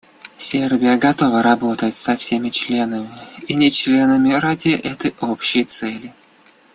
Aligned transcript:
Сербия 0.35 0.97
готова 0.97 1.43
работать 1.43 1.93
со 1.93 2.17
всеми 2.17 2.49
членами 2.49 3.07
и 3.47 3.53
нечленами 3.53 4.33
ради 4.33 4.69
этой 4.71 5.13
общей 5.19 5.63
цели. 5.63 6.11